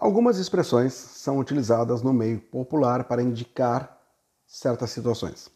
Algumas 0.00 0.38
expressões 0.38 0.94
são 0.94 1.38
utilizadas 1.38 2.00
no 2.00 2.10
meio 2.10 2.40
popular 2.40 3.04
para 3.04 3.22
indicar 3.22 4.00
certas 4.46 4.92
situações. 4.92 5.50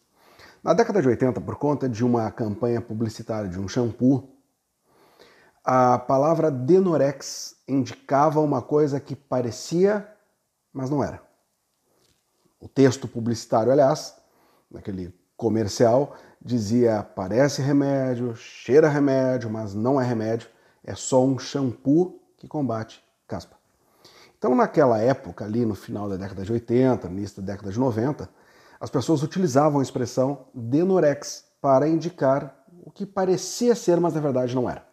Na 0.63 0.75
década 0.75 1.01
de 1.01 1.09
80, 1.09 1.41
por 1.41 1.57
conta 1.57 1.89
de 1.89 2.05
uma 2.05 2.31
campanha 2.31 2.79
publicitária 2.79 3.49
de 3.49 3.59
um 3.59 3.67
shampoo, 3.67 4.37
a 5.65 5.99
palavra 5.99 6.51
Denorex 6.51 7.57
indicava 7.67 8.39
uma 8.41 8.61
coisa 8.61 9.01
que 9.01 9.17
parecia, 9.17 10.07
mas 10.75 10.91
não 10.91 11.03
era. 11.03 11.23
O 12.61 12.69
texto 12.69 13.09
publicitário, 13.09 13.73
aliás, 13.73 14.15
naquele 14.71 15.19
comercial, 15.39 16.17
dizia 16.39 17.03
parece 17.03 17.63
remédio, 17.63 18.37
cheira 18.37 18.91
remédio, 18.91 19.49
mas 19.49 19.73
não 19.73 19.99
é 19.99 20.05
remédio, 20.05 20.51
é 20.85 20.95
só 20.95 21.25
um 21.25 21.39
shampoo 21.39 22.21
que 22.37 22.47
combate 22.47 23.03
caspa. 23.27 23.64
Então, 24.45 24.55
naquela 24.55 24.99
época, 24.99 25.47
ali 25.47 25.65
no 25.65 25.75
final 25.75 26.07
da 26.07 26.17
década 26.17 26.45
de 26.45 26.53
80, 26.53 27.07
início 27.07 27.41
da 27.41 27.53
década 27.55 27.73
de 27.73 27.81
90, 27.81 28.29
as 28.79 28.91
pessoas 28.91 29.23
utilizavam 29.23 29.81
a 29.81 29.83
expressão 29.83 30.49
Denorex 30.53 31.47
para 31.63 31.89
indicar 31.89 32.55
o 32.85 32.91
que 32.91 33.07
parecia 33.07 33.75
ser, 33.75 33.99
mas 33.99 34.13
na 34.13 34.21
verdade 34.21 34.55
não 34.55 34.69
era. 34.69 34.87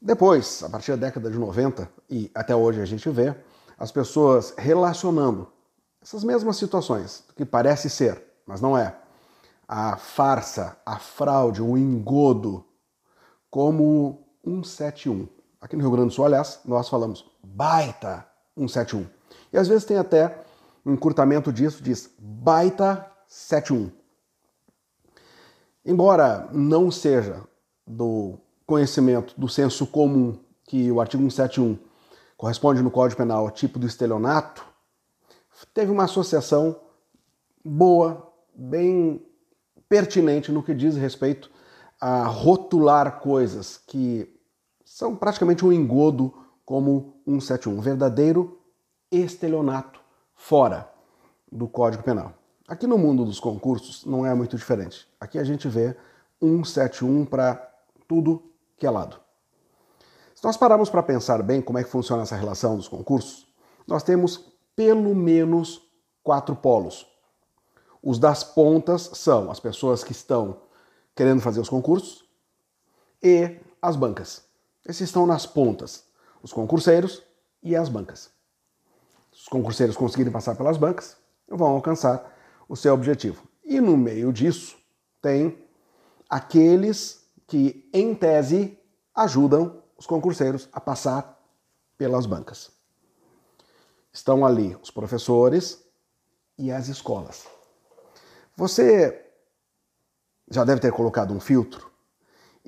Depois, 0.00 0.62
a 0.62 0.70
partir 0.70 0.92
da 0.92 1.08
década 1.08 1.28
de 1.28 1.36
90 1.36 1.90
e 2.08 2.30
até 2.32 2.54
hoje 2.54 2.80
a 2.80 2.84
gente 2.84 3.10
vê 3.10 3.34
as 3.76 3.90
pessoas 3.90 4.54
relacionando 4.56 5.48
essas 6.00 6.22
mesmas 6.22 6.58
situações, 6.58 7.24
que 7.34 7.44
parece 7.44 7.90
ser, 7.90 8.22
mas 8.46 8.60
não 8.60 8.78
é, 8.78 8.94
a 9.66 9.96
farsa, 9.96 10.76
a 10.86 10.96
fraude, 11.00 11.60
o 11.60 11.76
engodo, 11.76 12.64
como 13.50 14.28
171. 14.44 15.37
Aqui 15.60 15.74
no 15.74 15.82
Rio 15.82 15.90
Grande 15.90 16.08
do 16.08 16.14
Sul, 16.14 16.24
aliás, 16.24 16.60
nós 16.64 16.88
falamos 16.88 17.24
baita 17.42 18.26
171. 18.56 19.06
E 19.52 19.58
às 19.58 19.66
vezes 19.66 19.84
tem 19.84 19.96
até 19.96 20.44
um 20.86 20.92
encurtamento 20.92 21.52
disso, 21.52 21.82
diz 21.82 22.14
baita 22.18 23.10
71. 23.26 23.90
Embora 25.84 26.48
não 26.52 26.90
seja 26.90 27.42
do 27.86 28.38
conhecimento 28.66 29.34
do 29.38 29.48
senso 29.48 29.86
comum 29.86 30.38
que 30.64 30.92
o 30.92 31.00
artigo 31.00 31.22
171 31.22 31.78
corresponde 32.36 32.82
no 32.82 32.90
Código 32.90 33.18
Penal 33.18 33.40
ao 33.40 33.50
tipo 33.50 33.78
do 33.78 33.86
estelionato, 33.86 34.64
teve 35.74 35.90
uma 35.90 36.04
associação 36.04 36.78
boa, 37.64 38.32
bem 38.54 39.24
pertinente 39.88 40.52
no 40.52 40.62
que 40.62 40.74
diz 40.74 40.96
respeito 40.96 41.50
a 42.00 42.24
rotular 42.24 43.18
coisas 43.18 43.80
que 43.86 44.37
são 44.98 45.14
praticamente 45.14 45.64
um 45.64 45.72
engodo 45.72 46.34
como 46.66 47.14
171, 47.24 47.72
um 47.72 47.80
verdadeiro 47.80 48.60
estelionato 49.12 50.00
fora 50.34 50.92
do 51.52 51.68
Código 51.68 52.02
Penal. 52.02 52.34
Aqui 52.66 52.84
no 52.84 52.98
mundo 52.98 53.24
dos 53.24 53.38
concursos 53.38 54.04
não 54.04 54.26
é 54.26 54.34
muito 54.34 54.56
diferente. 54.56 55.06
Aqui 55.20 55.38
a 55.38 55.44
gente 55.44 55.68
vê 55.68 55.96
171 56.42 57.26
para 57.26 57.54
tudo 58.08 58.42
que 58.76 58.84
é 58.88 58.90
lado. 58.90 59.20
Se 60.34 60.42
nós 60.42 60.56
pararmos 60.56 60.90
para 60.90 61.00
pensar 61.04 61.44
bem 61.44 61.62
como 61.62 61.78
é 61.78 61.84
que 61.84 61.90
funciona 61.90 62.24
essa 62.24 62.34
relação 62.34 62.76
dos 62.76 62.88
concursos, 62.88 63.46
nós 63.86 64.02
temos 64.02 64.50
pelo 64.74 65.14
menos 65.14 65.80
quatro 66.24 66.56
polos. 66.56 67.06
Os 68.02 68.18
das 68.18 68.42
pontas 68.42 69.02
são 69.14 69.48
as 69.48 69.60
pessoas 69.60 70.02
que 70.02 70.10
estão 70.10 70.60
querendo 71.14 71.40
fazer 71.40 71.60
os 71.60 71.68
concursos 71.68 72.24
e 73.22 73.60
as 73.80 73.94
bancas. 73.94 74.47
Esses 74.86 75.08
estão 75.08 75.26
nas 75.26 75.46
pontas, 75.46 76.04
os 76.42 76.52
concurseiros 76.52 77.22
e 77.62 77.76
as 77.76 77.88
bancas. 77.88 78.30
Se 79.32 79.42
os 79.42 79.48
concurseiros 79.48 79.96
conseguirem 79.96 80.32
passar 80.32 80.54
pelas 80.54 80.76
bancas, 80.76 81.16
vão 81.48 81.68
alcançar 81.68 82.36
o 82.68 82.76
seu 82.76 82.94
objetivo. 82.94 83.46
E 83.64 83.80
no 83.80 83.96
meio 83.96 84.32
disso 84.32 84.76
tem 85.20 85.58
aqueles 86.28 87.26
que, 87.46 87.88
em 87.92 88.14
tese, 88.14 88.78
ajudam 89.14 89.82
os 89.96 90.06
concurseiros 90.06 90.68
a 90.72 90.80
passar 90.80 91.38
pelas 91.96 92.26
bancas. 92.26 92.70
Estão 94.12 94.44
ali 94.44 94.76
os 94.82 94.90
professores 94.90 95.84
e 96.56 96.70
as 96.70 96.88
escolas. 96.88 97.46
Você 98.56 99.24
já 100.50 100.64
deve 100.64 100.80
ter 100.80 100.92
colocado 100.92 101.32
um 101.32 101.40
filtro 101.40 101.90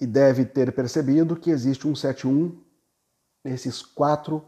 e 0.00 0.06
deve 0.06 0.44
ter 0.44 0.72
percebido 0.72 1.36
que 1.36 1.50
existe 1.50 1.86
um 1.86 1.94
71 1.94 2.58
nesses 3.44 3.82
quatro 3.82 4.42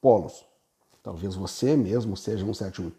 polos. 0.00 0.44
Talvez 1.02 1.34
você 1.34 1.76
mesmo 1.76 2.16
seja 2.16 2.44
um 2.44 2.54
71. 2.54 2.90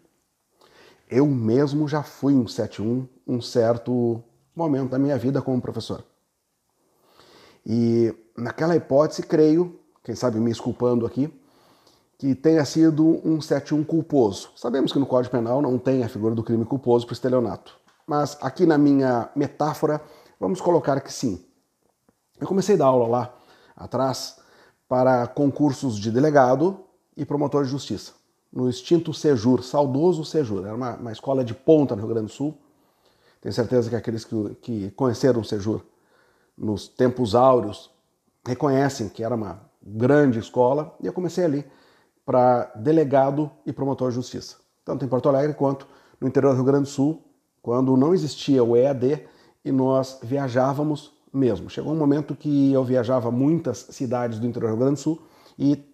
Eu 1.10 1.26
mesmo 1.26 1.88
já 1.88 2.02
fui 2.02 2.34
um 2.34 2.46
71 2.46 3.08
um 3.26 3.40
certo 3.40 4.22
momento 4.54 4.90
da 4.90 4.98
minha 4.98 5.18
vida 5.18 5.42
como 5.42 5.60
professor. 5.60 6.04
E 7.64 8.14
naquela 8.36 8.76
hipótese, 8.76 9.22
creio, 9.22 9.80
quem 10.04 10.14
sabe 10.14 10.38
me 10.38 10.52
esculpando 10.52 11.04
aqui, 11.04 11.32
que 12.16 12.34
tenha 12.34 12.64
sido 12.64 13.20
um 13.28 13.40
71 13.40 13.82
culposo. 13.84 14.50
Sabemos 14.56 14.92
que 14.92 14.98
no 14.98 15.06
Código 15.06 15.32
Penal 15.32 15.60
não 15.60 15.76
tem 15.78 16.04
a 16.04 16.08
figura 16.08 16.34
do 16.34 16.44
crime 16.44 16.64
culposo 16.64 17.04
para 17.04 17.14
estelionato. 17.14 17.76
Mas 18.06 18.38
aqui 18.40 18.64
na 18.64 18.78
minha 18.78 19.28
metáfora, 19.34 20.00
vamos 20.38 20.60
colocar 20.60 21.00
que 21.00 21.12
sim. 21.12 21.44
Eu 22.38 22.46
comecei 22.46 22.74
a 22.74 22.78
dar 22.78 22.86
aula 22.86 23.06
lá 23.06 23.34
atrás 23.74 24.38
para 24.88 25.26
concursos 25.26 25.98
de 25.98 26.10
delegado 26.10 26.80
e 27.16 27.24
promotor 27.24 27.64
de 27.64 27.70
justiça, 27.70 28.12
no 28.52 28.68
extinto 28.68 29.12
Sejur, 29.14 29.62
saudoso 29.62 30.24
Sejur. 30.24 30.64
Era 30.64 30.74
uma, 30.74 30.96
uma 30.96 31.12
escola 31.12 31.44
de 31.44 31.54
ponta 31.54 31.96
no 31.96 32.02
Rio 32.02 32.10
Grande 32.10 32.26
do 32.26 32.32
Sul. 32.32 32.56
Tenho 33.40 33.52
certeza 33.54 33.88
que 33.88 33.96
aqueles 33.96 34.24
que, 34.24 34.54
que 34.60 34.90
conheceram 34.90 35.40
o 35.40 35.44
Sejur 35.44 35.80
nos 36.56 36.88
tempos 36.88 37.34
áureos 37.34 37.90
reconhecem 38.46 39.08
que 39.08 39.24
era 39.24 39.34
uma 39.34 39.60
grande 39.82 40.38
escola 40.38 40.94
e 41.00 41.06
eu 41.06 41.12
comecei 41.12 41.44
ali 41.44 41.64
para 42.24 42.64
delegado 42.74 43.50
e 43.64 43.72
promotor 43.72 44.10
de 44.10 44.16
justiça, 44.16 44.56
tanto 44.84 45.04
em 45.04 45.08
Porto 45.08 45.28
Alegre 45.28 45.54
quanto 45.54 45.86
no 46.20 46.26
interior 46.26 46.50
do 46.50 46.56
Rio 46.56 46.64
Grande 46.64 46.84
do 46.84 46.88
Sul, 46.88 47.22
quando 47.62 47.96
não 47.96 48.14
existia 48.14 48.62
o 48.62 48.76
EAD 48.76 49.26
e 49.64 49.72
nós 49.72 50.18
viajávamos 50.22 51.15
mesmo. 51.36 51.68
Chegou 51.68 51.92
um 51.92 51.96
momento 51.96 52.34
que 52.34 52.72
eu 52.72 52.82
viajava 52.82 53.30
muitas 53.30 53.78
cidades 53.90 54.38
do 54.38 54.46
interior 54.46 54.70
do 54.70 54.76
Rio 54.76 54.84
Grande 54.84 54.94
do 54.94 55.02
Sul 55.02 55.22
e 55.58 55.84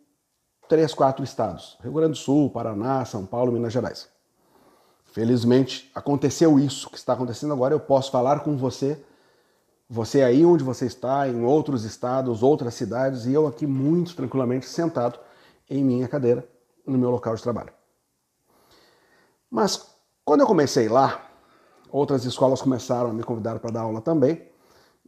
três, 0.69 0.95
quatro 0.95 1.25
estados: 1.25 1.77
Rio 1.83 1.93
Grande 1.93 2.13
do 2.13 2.17
Sul, 2.19 2.51
Paraná, 2.51 3.05
São 3.05 3.27
Paulo, 3.27 3.53
Minas 3.53 3.73
Gerais. 3.73 4.09
Felizmente 5.13 5.91
aconteceu 5.95 6.59
isso 6.59 6.89
que 6.89 6.97
está 6.97 7.13
acontecendo 7.13 7.53
agora. 7.53 7.75
Eu 7.75 7.81
posso 7.81 8.11
falar 8.11 8.41
com 8.41 8.57
você, 8.57 9.03
você 9.89 10.23
aí 10.23 10.47
onde 10.47 10.65
você 10.65 10.87
está, 10.87 11.29
em 11.29 11.45
outros 11.45 11.85
estados, 11.85 12.43
outras 12.43 12.73
cidades, 12.73 13.27
e 13.27 13.33
eu 13.35 13.47
aqui 13.47 13.67
muito 13.67 14.17
tranquilamente 14.17 14.67
sentado 14.67 15.19
em 15.69 15.85
minha 15.85 16.09
cadeira, 16.09 16.49
no 16.87 16.97
meu 16.97 17.11
local 17.11 17.35
de 17.35 17.43
trabalho. 17.43 17.73
Mas 19.51 19.87
quando 20.25 20.41
eu 20.41 20.47
comecei 20.47 20.89
lá, 20.89 21.29
outras 21.91 22.25
escolas 22.25 22.63
começaram 22.63 23.11
a 23.11 23.13
me 23.13 23.23
convidar 23.23 23.59
para 23.59 23.71
dar 23.71 23.83
aula 23.83 24.01
também, 24.01 24.52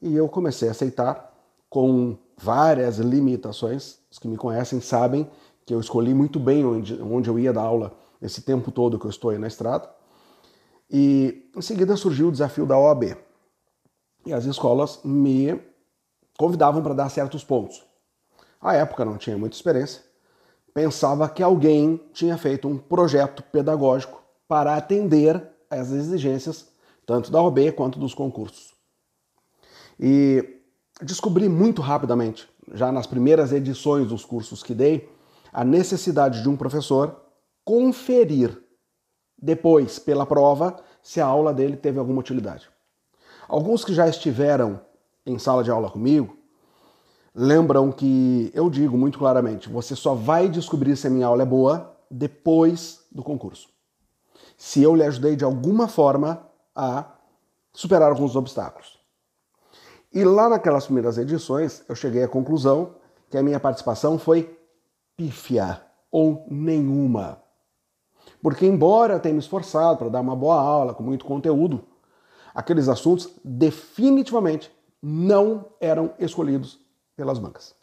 e 0.01 0.15
eu 0.15 0.29
comecei 0.29 0.69
a 0.69 0.73
aceitar 0.73 1.33
com 1.69 2.17
várias 2.37 2.99
limitações. 2.99 3.99
Os 4.11 4.19
que 4.19 4.29
me 4.29 4.37
conhecem 4.37 4.81
sabem 4.81 5.29
que 5.65 5.75
eu 5.75 5.81
escolhi 5.81 6.15
muito 6.15 6.39
bem 6.39 6.65
onde, 6.65 7.01
onde 7.03 7.29
eu 7.29 7.39
ia 7.39 7.53
dar 7.53 7.63
aula 7.63 7.97
esse 8.21 8.43
tempo 8.43 8.71
todo 8.71 8.99
que 8.99 9.07
eu 9.07 9.11
estou 9.11 9.31
aí 9.31 9.39
na 9.39 9.47
estrada. 9.47 9.89
E 10.91 11.51
em 11.57 11.63
seguida 11.63 11.97
surgiu 11.97 12.29
o 12.29 12.33
desafio 12.33 12.67
da 12.67 12.79
OAB. 12.79 13.17
E 14.27 14.33
as 14.33 14.45
escolas 14.45 15.01
me 15.05 15.61
convidavam 16.39 16.83
para 16.83 16.95
dar 16.95 17.09
certos 17.09 17.45
pontos. 17.45 17.85
À 18.61 18.75
época 18.75 19.05
não 19.05 19.17
tinha 19.17 19.37
muita 19.37 19.57
experiência. 19.57 20.03
Pensava 20.73 21.29
que 21.29 21.43
alguém 21.43 22.01
tinha 22.13 22.37
feito 22.37 22.67
um 22.67 22.77
projeto 22.77 23.43
pedagógico 23.43 24.23
para 24.49 24.77
atender 24.77 25.43
às 25.71 25.91
exigências 25.91 26.69
tanto 27.07 27.31
da 27.31 27.41
OAB 27.41 27.73
quanto 27.77 27.99
dos 27.99 28.15
concursos. 28.15 28.74
E 29.99 30.61
descobri 31.01 31.49
muito 31.49 31.83
rapidamente, 31.83 32.49
já 32.73 32.91
nas 32.91 33.07
primeiras 33.07 33.53
edições 33.53 34.09
dos 34.09 34.25
cursos 34.25 34.63
que 34.63 34.75
dei, 34.75 35.09
a 35.53 35.65
necessidade 35.65 36.43
de 36.43 36.49
um 36.49 36.57
professor 36.57 37.21
conferir 37.65 38.61
depois, 39.41 39.99
pela 39.99 40.27
prova, 40.27 40.77
se 41.03 41.21
a 41.21 41.27
aula 41.27 41.53
dele 41.53 41.77
teve 41.77 41.99
alguma 41.99 42.21
utilidade. 42.21 42.69
Alguns 43.49 43.85
que 43.85 43.93
já 43.93 44.09
estiveram 44.09 44.81
em 45.27 45.39
sala 45.39 45.63
de 45.63 45.71
aula 45.71 45.91
comigo 45.91 46.37
lembram 47.35 47.91
que 47.91 48.51
eu 48.55 48.71
digo 48.71 48.97
muito 48.97 49.19
claramente: 49.19 49.69
você 49.69 49.95
só 49.95 50.15
vai 50.15 50.49
descobrir 50.49 50.97
se 50.97 51.07
a 51.07 51.11
minha 51.11 51.27
aula 51.27 51.43
é 51.43 51.47
boa 51.47 51.95
depois 52.11 53.05
do 53.11 53.23
concurso. 53.23 53.69
Se 54.57 54.83
eu 54.83 54.95
lhe 54.95 55.03
ajudei 55.03 55.37
de 55.37 55.45
alguma 55.45 55.89
forma 55.89 56.47
a 56.75 57.13
superar 57.73 58.11
alguns 58.11 58.37
obstáculos. 58.37 58.99
E 60.15 60.23
lá 60.23 60.49
naquelas 60.49 60.85
primeiras 60.85 61.19
edições, 61.19 61.83
eu 61.89 61.97
cheguei 61.97 62.23
à 62.23 62.29
conclusão 62.29 62.95
que 63.29 63.37
a 63.37 63.43
minha 63.43 63.59
participação 63.59 64.17
foi 64.17 64.57
pífia 65.17 65.83
ou 66.09 66.47
nenhuma. 66.49 67.43
Porque, 68.41 68.65
embora 68.65 69.19
tenha 69.19 69.33
me 69.33 69.41
esforçado 69.41 69.99
para 69.99 70.09
dar 70.09 70.21
uma 70.21 70.37
boa 70.37 70.55
aula 70.55 70.95
com 70.95 71.03
muito 71.03 71.25
conteúdo, 71.25 71.85
aqueles 72.55 72.89
assuntos 72.89 73.29
definitivamente 73.45 74.71
não 75.03 75.67
eram 75.81 76.15
escolhidos 76.21 76.79
pelas 77.17 77.41
bancas. 77.41 77.75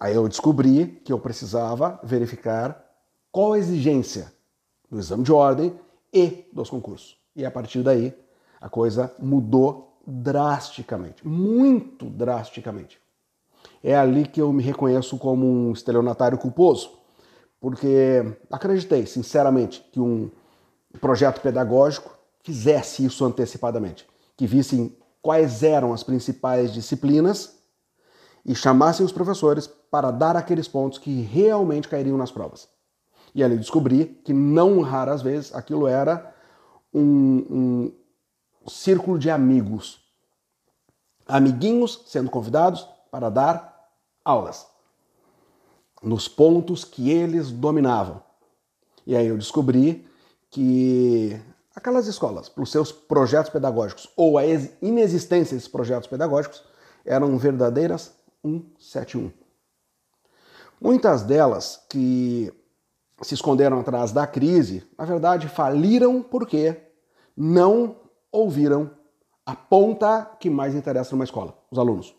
Aí 0.00 0.16
eu 0.16 0.28
descobri 0.28 1.00
que 1.04 1.12
eu 1.12 1.20
precisava 1.20 2.00
verificar 2.02 2.84
qual 3.30 3.52
a 3.52 3.58
exigência 3.58 4.32
do 4.90 4.98
exame 4.98 5.22
de 5.22 5.32
ordem 5.32 5.78
e 6.12 6.48
dos 6.52 6.68
concursos. 6.68 7.16
E 7.36 7.46
a 7.46 7.50
partir 7.52 7.84
daí 7.84 8.12
a 8.60 8.68
coisa 8.68 9.14
mudou 9.18 9.95
drasticamente, 10.06 11.26
muito 11.26 12.06
drasticamente. 12.06 13.00
É 13.82 13.96
ali 13.96 14.26
que 14.26 14.40
eu 14.40 14.52
me 14.52 14.62
reconheço 14.62 15.18
como 15.18 15.46
um 15.46 15.72
estelionatário 15.72 16.38
culposo, 16.38 16.90
porque 17.60 18.36
acreditei 18.50 19.06
sinceramente 19.06 19.84
que 19.92 20.00
um 20.00 20.30
projeto 21.00 21.40
pedagógico 21.40 22.16
fizesse 22.42 23.04
isso 23.04 23.24
antecipadamente, 23.24 24.06
que 24.36 24.46
vissem 24.46 24.96
quais 25.20 25.62
eram 25.62 25.92
as 25.92 26.04
principais 26.04 26.72
disciplinas 26.72 27.56
e 28.44 28.54
chamassem 28.54 29.04
os 29.04 29.10
professores 29.10 29.66
para 29.90 30.12
dar 30.12 30.36
aqueles 30.36 30.68
pontos 30.68 30.98
que 30.98 31.22
realmente 31.22 31.88
cairiam 31.88 32.16
nas 32.16 32.30
provas. 32.30 32.68
E 33.34 33.42
ali 33.42 33.56
descobri 33.56 34.20
que 34.24 34.32
não 34.32 34.80
raras 34.80 35.22
vezes 35.22 35.52
aquilo 35.54 35.88
era 35.88 36.32
um, 36.94 37.02
um 37.50 37.92
círculo 38.68 39.18
de 39.18 39.30
amigos. 39.30 40.00
Amiguinhos 41.26 42.02
sendo 42.06 42.30
convidados 42.30 42.86
para 43.10 43.28
dar 43.28 43.90
aulas 44.24 44.66
nos 46.02 46.28
pontos 46.28 46.84
que 46.84 47.10
eles 47.10 47.50
dominavam. 47.50 48.22
E 49.06 49.16
aí 49.16 49.26
eu 49.26 49.36
descobri 49.36 50.06
que 50.50 51.40
aquelas 51.74 52.06
escolas, 52.06 52.48
para 52.48 52.62
os 52.62 52.70
seus 52.70 52.92
projetos 52.92 53.50
pedagógicos 53.50 54.08
ou 54.16 54.38
a 54.38 54.44
inexistência 54.82 55.56
desses 55.56 55.68
projetos 55.68 56.08
pedagógicos, 56.08 56.62
eram 57.04 57.36
verdadeiras 57.38 58.12
171. 58.42 59.32
Muitas 60.80 61.22
delas 61.22 61.84
que 61.88 62.52
se 63.22 63.34
esconderam 63.34 63.80
atrás 63.80 64.12
da 64.12 64.26
crise, 64.26 64.84
na 64.98 65.04
verdade 65.04 65.48
faliram 65.48 66.22
porque 66.22 66.76
não 67.36 67.96
ouviram 68.36 68.90
a 69.44 69.54
ponta 69.54 70.30
que 70.38 70.50
mais 70.50 70.74
interessa 70.74 71.12
numa 71.12 71.24
escola, 71.24 71.56
os 71.70 71.78
alunos. 71.78 72.14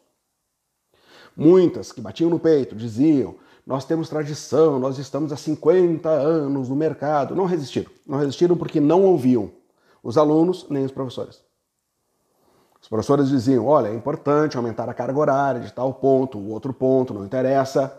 Muitas 1.36 1.92
que 1.92 2.02
batiam 2.02 2.30
no 2.30 2.40
peito 2.40 2.76
diziam: 2.76 3.36
nós 3.66 3.86
temos 3.86 4.10
tradição, 4.10 4.80
nós 4.80 4.98
estamos 4.98 5.32
há 5.32 5.38
50 5.38 6.10
anos 6.10 6.70
no 6.70 6.76
mercado. 6.76 7.36
Não 7.36 7.46
resistiram. 7.46 7.92
Não 8.06 8.18
resistiram 8.18 8.56
porque 8.56 8.80
não 8.80 9.04
ouviam 9.04 9.52
os 10.02 10.18
alunos 10.18 10.66
nem 10.70 10.86
os 10.86 10.92
professores. 10.92 11.44
Os 12.82 12.88
professores 12.88 13.30
diziam: 13.30 13.66
olha, 13.66 13.90
é 13.90 13.94
importante 13.94 14.56
aumentar 14.56 14.90
a 14.90 14.94
carga 14.94 15.20
horária 15.20 15.62
de 15.62 15.74
tal 15.74 15.94
ponto, 15.94 16.38
o 16.38 16.50
outro 16.52 16.74
ponto, 16.74 17.14
não 17.14 17.26
interessa, 17.26 17.94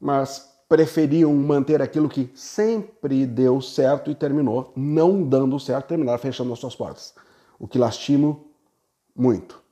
mas 0.00 0.54
preferiam 0.68 1.32
manter 1.34 1.80
aquilo 1.80 2.08
que 2.08 2.30
sempre 2.34 3.24
deu 3.24 3.60
certo 3.60 4.10
e 4.10 4.14
terminou 4.14 4.72
não 4.76 5.22
dando 5.22 5.58
certo, 5.58 5.88
terminar 5.88 6.18
fechando 6.18 6.52
as 6.52 6.58
suas 6.58 6.76
portas. 6.76 7.14
O 7.58 7.66
que 7.66 7.78
lastimo 7.78 8.46
muito. 9.14 9.62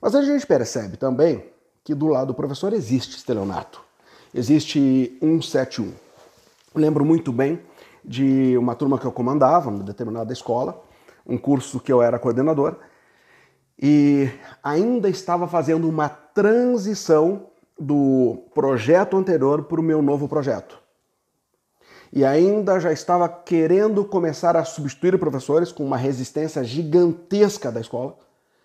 Mas 0.00 0.14
a 0.14 0.22
gente 0.22 0.46
percebe 0.46 0.96
também 0.96 1.44
que 1.84 1.94
do 1.94 2.06
lado 2.06 2.28
do 2.28 2.34
professor 2.34 2.72
existe 2.72 3.16
estelionato. 3.16 3.82
Existe 4.34 5.16
171. 5.20 5.86
Eu 5.86 5.94
lembro 6.74 7.04
muito 7.04 7.32
bem 7.32 7.60
de 8.04 8.56
uma 8.56 8.74
turma 8.74 8.98
que 8.98 9.06
eu 9.06 9.12
comandava, 9.12 9.70
numa 9.70 9.84
determinada 9.84 10.32
escola, 10.32 10.82
um 11.26 11.36
curso 11.36 11.80
que 11.80 11.92
eu 11.92 12.02
era 12.02 12.18
coordenador, 12.18 12.76
e 13.80 14.28
ainda 14.62 15.08
estava 15.08 15.46
fazendo 15.46 15.88
uma 15.88 16.08
transição 16.08 17.46
do 17.78 18.44
projeto 18.54 19.16
anterior 19.16 19.64
para 19.64 19.80
o 19.80 19.84
meu 19.84 20.02
novo 20.02 20.28
projeto. 20.28 20.78
E 22.12 22.24
ainda 22.24 22.80
já 22.80 22.92
estava 22.92 23.28
querendo 23.28 24.04
começar 24.04 24.56
a 24.56 24.64
substituir 24.64 25.18
professores 25.18 25.70
com 25.70 25.84
uma 25.84 25.96
resistência 25.96 26.64
gigantesca 26.64 27.70
da 27.70 27.80
escola. 27.80 28.16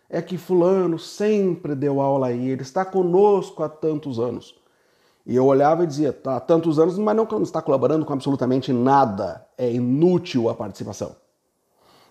É 0.09 0.21
que 0.21 0.37
Fulano 0.37 0.97
sempre 0.99 1.75
deu 1.75 1.99
aula 1.99 2.27
aí, 2.27 2.49
ele 2.49 2.61
está 2.61 2.85
conosco 2.85 3.63
há 3.63 3.69
tantos 3.69 4.19
anos. 4.19 4.55
E 5.25 5.35
eu 5.35 5.45
olhava 5.45 5.83
e 5.83 5.87
dizia, 5.87 6.11
tá, 6.11 6.35
há 6.35 6.39
tantos 6.39 6.79
anos, 6.79 6.97
mas 6.97 7.15
não 7.15 7.25
está 7.41 7.61
colaborando 7.61 8.05
com 8.05 8.13
absolutamente 8.13 8.71
nada. 8.73 9.45
É 9.57 9.71
inútil 9.71 10.49
a 10.49 10.53
participação. 10.53 11.15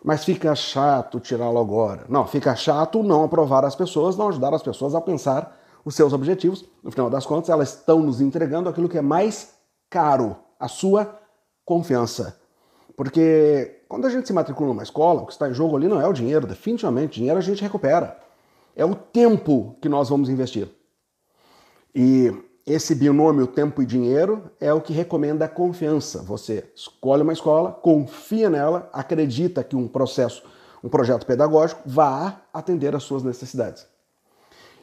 Mas 0.02 0.24
fica 0.24 0.54
chato 0.54 1.20
tirá-lo 1.20 1.58
agora. 1.58 2.04
Não, 2.08 2.26
fica 2.26 2.56
chato 2.56 3.02
não 3.02 3.24
aprovar 3.24 3.64
as 3.64 3.76
pessoas, 3.76 4.16
não 4.16 4.28
ajudar 4.28 4.52
as 4.52 4.62
pessoas 4.62 4.94
a 4.94 5.00
pensar 5.00 5.56
os 5.84 5.94
seus 5.94 6.12
objetivos. 6.12 6.64
No 6.82 6.90
final 6.90 7.08
das 7.08 7.26
contas, 7.26 7.50
elas 7.50 7.74
estão 7.74 8.00
nos 8.00 8.20
entregando 8.20 8.68
aquilo 8.68 8.88
que 8.88 8.98
é 8.98 9.02
mais 9.02 9.54
caro, 9.88 10.36
a 10.58 10.66
sua 10.66 11.21
confiança. 11.64 12.40
Porque 12.96 13.82
quando 13.88 14.06
a 14.06 14.10
gente 14.10 14.26
se 14.26 14.32
matricula 14.32 14.68
numa 14.68 14.82
escola, 14.82 15.22
o 15.22 15.26
que 15.26 15.32
está 15.32 15.48
em 15.48 15.54
jogo 15.54 15.76
ali 15.76 15.88
não 15.88 16.00
é 16.00 16.06
o 16.06 16.12
dinheiro, 16.12 16.46
definitivamente, 16.46 17.14
dinheiro 17.14 17.38
a 17.38 17.42
gente 17.42 17.62
recupera. 17.62 18.18
É 18.74 18.84
o 18.84 18.94
tempo 18.94 19.76
que 19.80 19.88
nós 19.88 20.08
vamos 20.08 20.28
investir. 20.28 20.68
E 21.94 22.32
esse 22.66 22.94
binômio 22.94 23.46
tempo 23.46 23.82
e 23.82 23.86
dinheiro 23.86 24.50
é 24.60 24.72
o 24.72 24.80
que 24.80 24.92
recomenda 24.92 25.44
a 25.44 25.48
confiança. 25.48 26.22
Você 26.22 26.70
escolhe 26.74 27.22
uma 27.22 27.32
escola, 27.32 27.72
confia 27.72 28.48
nela, 28.48 28.88
acredita 28.92 29.64
que 29.64 29.74
um 29.74 29.88
processo, 29.88 30.42
um 30.82 30.88
projeto 30.88 31.26
pedagógico 31.26 31.82
vá 31.84 32.40
atender 32.52 32.94
às 32.94 33.02
suas 33.02 33.22
necessidades. 33.22 33.86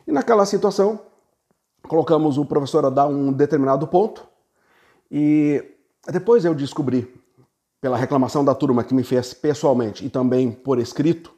E 0.06 0.12
naquela 0.12 0.46
situação, 0.46 1.00
colocamos 1.88 2.38
o 2.38 2.46
professor 2.46 2.86
a 2.86 2.90
dar 2.90 3.08
um 3.08 3.31
determinado 3.31 3.88
ponto 3.88 4.28
e 5.10 5.64
depois 6.07 6.46
eu 6.46 6.54
descobri, 6.54 7.13
pela 7.81 7.98
reclamação 7.98 8.44
da 8.44 8.54
turma 8.54 8.84
que 8.84 8.94
me 8.94 9.04
fez 9.04 9.34
pessoalmente 9.34 10.06
e 10.06 10.10
também 10.10 10.51
por 10.51 10.80
escrito, 10.80 11.34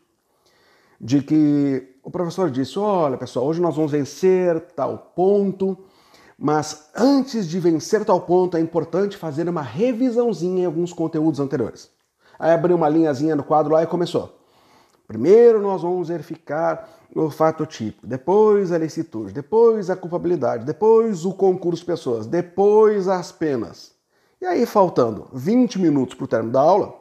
de 0.99 1.21
que 1.21 1.95
o 2.03 2.11
professor 2.11 2.49
disse: 2.49 2.77
Olha, 2.77 3.17
pessoal, 3.17 3.45
hoje 3.45 3.61
nós 3.61 3.75
vamos 3.75 3.91
vencer 3.91 4.59
tal 4.75 4.97
ponto, 5.15 5.77
mas 6.37 6.89
antes 6.95 7.47
de 7.47 7.59
vencer 7.59 8.03
tal 8.05 8.21
ponto 8.21 8.57
é 8.57 8.59
importante 8.59 9.17
fazer 9.17 9.47
uma 9.47 9.62
revisãozinha 9.62 10.63
em 10.63 10.65
alguns 10.65 10.93
conteúdos 10.93 11.39
anteriores. 11.39 11.89
Aí 12.39 12.51
abriu 12.51 12.75
uma 12.75 12.89
linhazinha 12.89 13.36
no 13.36 13.43
quadro 13.43 13.74
lá 13.74 13.83
e 13.83 13.88
começou. 13.88 14.39
Primeiro 15.07 15.62
nós 15.62 15.81
vamos 15.81 16.07
verificar 16.07 16.89
o 17.13 17.29
fato 17.29 17.65
típico, 17.65 18.07
depois 18.07 18.71
a 18.71 18.77
licitude, 18.77 19.33
depois 19.33 19.89
a 19.89 19.95
culpabilidade, 19.95 20.65
depois 20.65 21.25
o 21.25 21.33
concurso 21.33 21.81
de 21.81 21.86
pessoas, 21.86 22.25
depois 22.25 23.07
as 23.07 23.31
penas. 23.31 24.00
E 24.41 24.45
aí, 24.45 24.65
faltando 24.65 25.27
20 25.31 25.77
minutos 25.77 26.15
para 26.15 26.25
o 26.25 26.27
término 26.27 26.51
da 26.51 26.60
aula, 26.60 27.00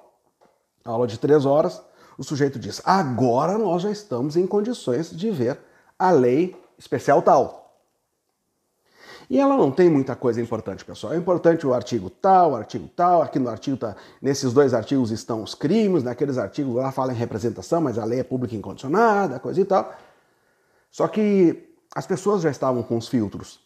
aula 0.85 1.06
de 1.06 1.18
3 1.18 1.47
horas, 1.47 1.82
o 2.18 2.23
sujeito 2.23 2.59
diz: 2.59 2.82
agora 2.85 3.56
nós 3.56 3.80
já 3.80 3.90
estamos 3.90 4.37
em 4.37 4.47
condições 4.47 5.11
de 5.11 5.30
ver 5.30 5.59
a 5.99 6.11
lei 6.11 6.54
especial 6.76 7.23
tal. 7.23 7.61
E 9.30 9.38
ela 9.38 9.56
não 9.56 9.70
tem 9.70 9.88
muita 9.88 10.14
coisa 10.16 10.40
importante, 10.40 10.85
pessoal. 10.85 11.14
É 11.14 11.16
importante 11.16 11.66
o 11.66 11.73
artigo 11.73 12.11
tal, 12.11 12.50
o 12.50 12.56
artigo 12.56 12.88
tal. 12.88 13.23
Aqui 13.23 13.38
no 13.38 13.49
artigo 13.49 13.76
tá, 13.76 13.97
nesses 14.20 14.52
dois 14.52 14.75
artigos 14.75 15.11
estão 15.11 15.42
os 15.42 15.54
crimes, 15.54 16.02
naqueles 16.02 16.37
artigos 16.37 16.75
lá 16.75 16.90
fala 16.90 17.12
em 17.12 17.16
representação, 17.16 17.80
mas 17.80 17.97
a 17.97 18.04
lei 18.04 18.18
é 18.18 18.25
pública 18.25 18.56
incondicionada, 18.56 19.38
coisa 19.38 19.61
e 19.61 19.64
tal. 19.64 19.94
Só 20.90 21.06
que 21.06 21.73
as 21.94 22.06
pessoas 22.06 22.42
já 22.42 22.50
estavam 22.50 22.82
com 22.82 22.99
os 22.99 23.09
filtros. 23.09 23.61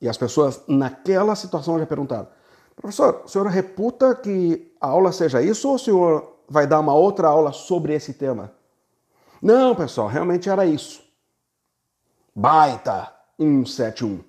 E 0.00 0.08
as 0.08 0.18
pessoas 0.18 0.60
naquela 0.66 1.36
situação 1.36 1.78
já 1.78 1.86
perguntaram: 1.86 2.26
professor, 2.76 3.22
o 3.24 3.28
senhor 3.28 3.46
reputa 3.46 4.14
que 4.14 4.74
a 4.80 4.88
aula 4.88 5.12
seja 5.12 5.42
isso 5.42 5.68
ou 5.68 5.74
o 5.74 5.78
senhor 5.78 6.32
vai 6.48 6.66
dar 6.66 6.80
uma 6.80 6.94
outra 6.94 7.28
aula 7.28 7.52
sobre 7.52 7.94
esse 7.94 8.14
tema? 8.14 8.52
Não, 9.40 9.74
pessoal, 9.74 10.08
realmente 10.08 10.48
era 10.48 10.64
isso. 10.64 11.02
Baita 12.34 13.12
171. 13.38 14.22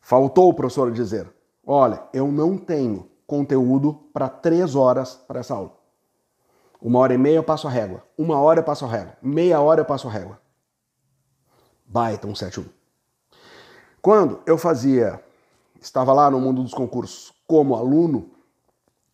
Faltou 0.00 0.50
o 0.50 0.54
professor 0.54 0.92
dizer: 0.92 1.28
olha, 1.66 2.02
eu 2.12 2.30
não 2.30 2.56
tenho 2.56 3.10
conteúdo 3.26 3.94
para 4.12 4.28
três 4.28 4.74
horas 4.76 5.14
para 5.14 5.40
essa 5.40 5.54
aula. 5.54 5.76
Uma 6.80 7.00
hora 7.00 7.14
e 7.14 7.18
meia 7.18 7.36
eu 7.36 7.42
passo 7.42 7.66
a 7.66 7.70
régua. 7.70 8.04
Uma 8.16 8.38
hora 8.38 8.60
eu 8.60 8.64
passo 8.64 8.84
a 8.84 8.88
régua. 8.88 9.16
Meia 9.20 9.60
hora 9.60 9.80
eu 9.80 9.84
passo 9.84 10.06
a 10.06 10.10
régua. 10.10 10.38
Baita 11.84 12.26
171. 12.28 12.64
Quando 14.00 14.40
eu 14.46 14.56
fazia, 14.56 15.20
estava 15.80 16.12
lá 16.12 16.30
no 16.30 16.40
mundo 16.40 16.62
dos 16.62 16.74
concursos 16.74 17.32
como 17.46 17.74
aluno, 17.74 18.30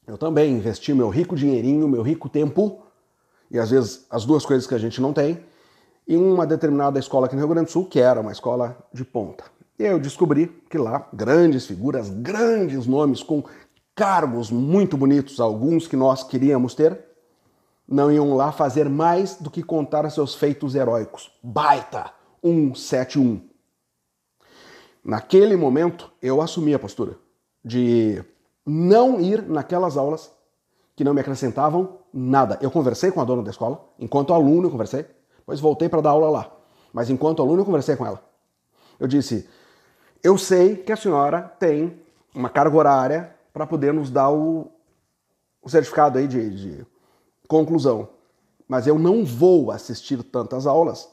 eu 0.06 0.18
também 0.18 0.52
investi 0.52 0.92
meu 0.92 1.08
rico 1.08 1.36
dinheirinho, 1.36 1.88
meu 1.88 2.02
rico 2.02 2.28
tempo, 2.28 2.82
e 3.50 3.58
às 3.58 3.70
vezes 3.70 4.06
as 4.10 4.24
duas 4.24 4.44
coisas 4.44 4.66
que 4.66 4.74
a 4.74 4.78
gente 4.78 5.00
não 5.00 5.12
tem, 5.12 5.44
em 6.08 6.16
uma 6.16 6.46
determinada 6.46 6.98
escola 6.98 7.26
aqui 7.26 7.34
no 7.34 7.40
Rio 7.40 7.48
Grande 7.48 7.66
do 7.66 7.72
Sul, 7.72 7.86
que 7.86 8.00
era 8.00 8.20
uma 8.20 8.32
escola 8.32 8.76
de 8.92 9.04
ponta. 9.04 9.44
E 9.78 9.84
eu 9.84 9.98
descobri 9.98 10.46
que 10.68 10.76
lá, 10.76 11.08
grandes 11.12 11.66
figuras, 11.66 12.10
grandes 12.10 12.86
nomes, 12.86 13.22
com 13.22 13.44
cargos 13.94 14.50
muito 14.50 14.96
bonitos, 14.96 15.40
alguns 15.40 15.86
que 15.86 15.96
nós 15.96 16.24
queríamos 16.24 16.74
ter, 16.74 16.98
não 17.86 18.10
iam 18.10 18.34
lá 18.34 18.50
fazer 18.50 18.88
mais 18.88 19.36
do 19.36 19.50
que 19.50 19.62
contar 19.62 20.08
seus 20.10 20.34
feitos 20.34 20.74
heróicos. 20.74 21.30
Baita! 21.42 22.10
171. 22.42 23.51
Naquele 25.04 25.56
momento, 25.56 26.12
eu 26.22 26.40
assumi 26.40 26.74
a 26.74 26.78
postura 26.78 27.16
de 27.64 28.22
não 28.64 29.20
ir 29.20 29.42
naquelas 29.42 29.96
aulas 29.96 30.30
que 30.94 31.02
não 31.02 31.12
me 31.12 31.20
acrescentavam 31.20 31.98
nada. 32.12 32.58
Eu 32.60 32.70
conversei 32.70 33.10
com 33.10 33.20
a 33.20 33.24
dona 33.24 33.42
da 33.42 33.50
escola, 33.50 33.84
enquanto 33.98 34.32
aluno 34.32 34.66
eu 34.66 34.70
conversei, 34.70 35.06
depois 35.38 35.58
voltei 35.58 35.88
para 35.88 36.00
dar 36.00 36.10
aula 36.10 36.30
lá. 36.30 36.52
Mas 36.92 37.10
enquanto 37.10 37.42
aluno 37.42 37.62
eu 37.62 37.64
conversei 37.64 37.96
com 37.96 38.06
ela. 38.06 38.22
Eu 39.00 39.08
disse: 39.08 39.48
Eu 40.22 40.38
sei 40.38 40.76
que 40.76 40.92
a 40.92 40.96
senhora 40.96 41.42
tem 41.42 42.00
uma 42.34 42.48
carga 42.48 42.76
horária 42.76 43.36
para 43.52 43.66
poder 43.66 43.92
nos 43.92 44.10
dar 44.10 44.30
o, 44.30 44.70
o 45.60 45.68
certificado 45.68 46.18
aí 46.18 46.28
de, 46.28 46.50
de 46.50 46.86
conclusão, 47.48 48.08
mas 48.68 48.86
eu 48.86 48.98
não 48.98 49.24
vou 49.24 49.70
assistir 49.70 50.22
tantas 50.22 50.66
aulas 50.66 51.11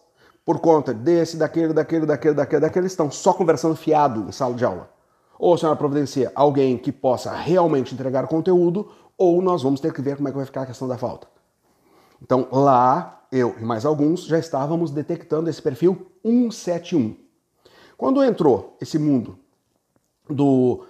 por 0.50 0.58
conta 0.60 0.96
desse, 0.96 1.38
daquele, 1.38 1.74
daquele, 1.74 2.08
daquele, 2.08 2.34
daquele, 2.34 2.62
daquele, 2.62 2.88
estão 2.88 3.12
só 3.12 3.34
conversando 3.34 3.76
fiado 3.76 4.28
em 4.28 4.32
sala 4.32 4.56
de 4.56 4.66
aula. 4.66 4.90
Ou 5.38 5.54
a 5.54 5.58
senhora 5.60 5.78
providencia 5.78 6.32
alguém 6.34 6.76
que 6.76 6.92
possa 6.92 7.32
realmente 7.32 7.94
entregar 7.94 8.26
conteúdo, 8.26 8.90
ou 9.16 9.44
nós 9.44 9.62
vamos 9.62 9.80
ter 9.80 9.94
que 9.94 10.02
ver 10.02 10.16
como 10.16 10.28
é 10.28 10.32
que 10.32 10.38
vai 10.38 10.48
ficar 10.48 10.64
a 10.64 10.66
questão 10.66 10.88
da 10.88 10.98
falta. 10.98 11.28
Então 12.20 12.48
lá, 12.52 13.28
eu 13.32 13.56
e 13.60 13.64
mais 13.64 13.86
alguns 13.86 14.26
já 14.26 14.40
estávamos 14.40 14.90
detectando 14.90 15.52
esse 15.52 15.62
perfil 15.62 16.08
171. 16.26 17.16
Quando 17.96 18.24
entrou 18.24 18.76
esse 18.82 18.98
mundo 18.98 19.38
do 20.28 20.84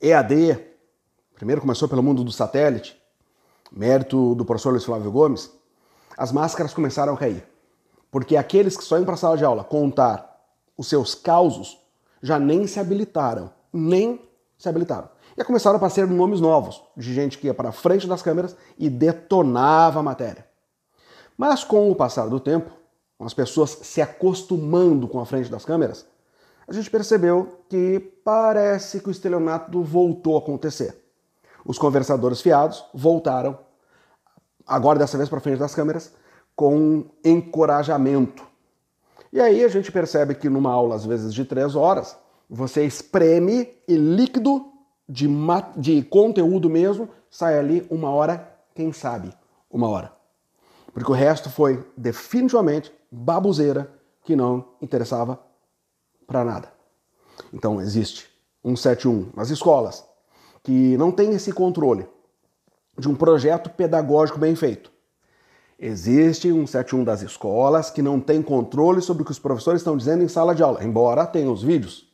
EAD, 0.00 0.58
primeiro 1.36 1.60
começou 1.60 1.88
pelo 1.88 2.02
mundo 2.02 2.24
do 2.24 2.32
satélite, 2.32 3.00
mérito 3.70 4.34
do 4.34 4.44
professor 4.44 4.70
Luiz 4.70 4.84
Flávio 4.84 5.12
Gomes, 5.12 5.52
as 6.18 6.32
máscaras 6.32 6.74
começaram 6.74 7.14
a 7.14 7.16
cair. 7.16 7.51
Porque 8.12 8.36
aqueles 8.36 8.76
que 8.76 8.84
só 8.84 8.96
iam 8.96 9.06
para 9.06 9.14
a 9.14 9.16
sala 9.16 9.38
de 9.38 9.44
aula 9.44 9.64
contar 9.64 10.38
os 10.76 10.86
seus 10.86 11.14
causos 11.14 11.78
já 12.22 12.38
nem 12.38 12.66
se 12.66 12.78
habilitaram. 12.78 13.50
Nem 13.72 14.20
se 14.58 14.68
habilitaram. 14.68 15.08
E 15.34 15.42
começaram 15.42 15.76
a 15.76 15.78
aparecer 15.78 16.06
nomes 16.06 16.38
novos, 16.38 16.82
de 16.94 17.14
gente 17.14 17.38
que 17.38 17.46
ia 17.46 17.54
para 17.54 17.72
frente 17.72 18.06
das 18.06 18.20
câmeras 18.20 18.54
e 18.78 18.90
detonava 18.90 20.00
a 20.00 20.02
matéria. 20.02 20.46
Mas 21.38 21.64
com 21.64 21.90
o 21.90 21.96
passar 21.96 22.28
do 22.28 22.38
tempo, 22.38 22.70
com 23.16 23.24
as 23.24 23.32
pessoas 23.32 23.70
se 23.70 24.02
acostumando 24.02 25.08
com 25.08 25.18
a 25.18 25.24
frente 25.24 25.50
das 25.50 25.64
câmeras, 25.64 26.06
a 26.68 26.72
gente 26.72 26.90
percebeu 26.90 27.60
que 27.68 27.98
parece 28.22 29.00
que 29.00 29.08
o 29.08 29.10
estelionato 29.10 29.82
voltou 29.82 30.36
a 30.36 30.38
acontecer. 30.38 31.02
Os 31.64 31.78
conversadores 31.78 32.42
fiados 32.42 32.84
voltaram, 32.92 33.58
agora 34.66 34.98
dessa 34.98 35.16
vez 35.16 35.30
para 35.30 35.40
frente 35.40 35.58
das 35.58 35.74
câmeras, 35.74 36.12
com 36.62 37.06
encorajamento. 37.24 38.46
E 39.32 39.40
aí 39.40 39.64
a 39.64 39.68
gente 39.68 39.90
percebe 39.90 40.36
que 40.36 40.48
numa 40.48 40.70
aula, 40.70 40.94
às 40.94 41.04
vezes 41.04 41.34
de 41.34 41.44
três 41.44 41.74
horas, 41.74 42.16
você 42.48 42.86
espreme 42.86 43.68
e 43.88 43.96
líquido 43.96 44.64
de, 45.08 45.26
de 45.76 46.04
conteúdo 46.04 46.70
mesmo 46.70 47.08
sai 47.28 47.58
ali 47.58 47.84
uma 47.90 48.10
hora, 48.10 48.48
quem 48.76 48.92
sabe, 48.92 49.34
uma 49.68 49.88
hora. 49.88 50.12
Porque 50.94 51.10
o 51.10 51.14
resto 51.14 51.50
foi 51.50 51.84
definitivamente 51.96 52.92
babuzeira 53.10 53.92
que 54.22 54.36
não 54.36 54.64
interessava 54.80 55.40
para 56.28 56.44
nada. 56.44 56.72
Então 57.52 57.80
existe 57.80 58.30
um 58.64 58.76
71 58.76 59.30
nas 59.34 59.50
escolas 59.50 60.04
que 60.62 60.96
não 60.96 61.10
tem 61.10 61.32
esse 61.32 61.52
controle 61.52 62.06
de 62.96 63.08
um 63.08 63.16
projeto 63.16 63.68
pedagógico 63.68 64.38
bem 64.38 64.54
feito. 64.54 64.91
Existe 65.84 66.52
um 66.52 66.64
71 66.64 67.02
das 67.02 67.22
escolas 67.22 67.90
que 67.90 68.00
não 68.00 68.20
tem 68.20 68.40
controle 68.40 69.02
sobre 69.02 69.24
o 69.24 69.26
que 69.26 69.32
os 69.32 69.38
professores 69.40 69.80
estão 69.80 69.96
dizendo 69.96 70.22
em 70.22 70.28
sala 70.28 70.54
de 70.54 70.62
aula, 70.62 70.84
embora 70.84 71.26
tenha 71.26 71.50
os 71.50 71.60
vídeos. 71.60 72.08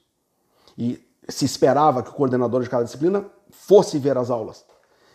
E 0.78 1.06
se 1.28 1.44
esperava 1.44 2.02
que 2.02 2.08
o 2.08 2.14
coordenador 2.14 2.62
de 2.62 2.70
cada 2.70 2.84
disciplina 2.84 3.26
fosse 3.50 3.98
ver 3.98 4.16
as 4.16 4.30
aulas 4.30 4.64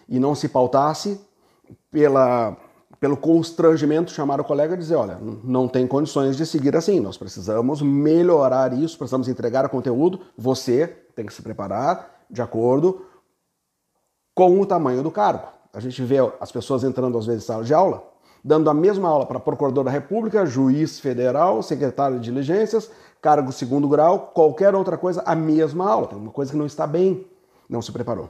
e 0.08 0.20
não 0.20 0.36
se 0.36 0.48
pautasse 0.48 1.20
pela, 1.90 2.56
pelo 3.00 3.18
constrangimento 3.18 4.12
chamar 4.12 4.40
o 4.40 4.44
colega 4.44 4.76
e 4.76 4.78
dizer: 4.78 4.98
olha, 4.98 5.18
não 5.44 5.68
tem 5.68 5.88
condições 5.88 6.38
de 6.38 6.46
seguir 6.46 6.76
assim, 6.76 7.00
nós 7.00 7.18
precisamos 7.18 7.82
melhorar 7.82 8.72
isso, 8.72 9.00
precisamos 9.00 9.28
entregar 9.28 9.66
o 9.66 9.70
conteúdo, 9.70 10.20
você 10.38 10.86
tem 11.16 11.26
que 11.26 11.34
se 11.34 11.42
preparar 11.42 12.24
de 12.30 12.44
acordo 12.44 13.04
com 14.36 14.62
o 14.62 14.66
tamanho 14.68 15.02
do 15.02 15.10
cargo. 15.10 15.48
A 15.74 15.80
gente 15.80 16.04
vê 16.04 16.18
as 16.40 16.52
pessoas 16.52 16.84
entrando 16.84 17.18
às 17.18 17.26
vezes 17.26 17.44
em 17.44 17.48
sala 17.48 17.64
de 17.64 17.74
aula 17.74 18.13
dando 18.44 18.70
a 18.70 18.74
mesma 18.74 19.08
aula 19.08 19.26
para 19.26 19.40
procurador 19.40 19.84
da 19.84 19.92
República, 19.92 20.46
juiz 20.46 21.00
federal, 21.00 21.64
secretário 21.64 22.20
de 22.20 22.26
diligências, 22.26 22.92
cargo 23.22 23.52
segundo 23.52 23.88
grau, 23.88 24.32
qualquer 24.34 24.76
outra 24.76 24.98
coisa, 24.98 25.24
a 25.26 25.34
mesma 25.34 25.90
aula. 25.90 26.08
Tem 26.08 26.18
uma 26.18 26.32
coisa 26.32 26.52
que 26.52 26.58
não 26.58 26.66
está 26.66 26.86
bem, 26.86 27.26
não 27.70 27.82
se 27.82 27.92
preparou. 27.92 28.30